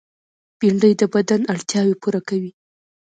[0.59, 2.51] بېنډۍ د بدن اړتیاوې پوره کوي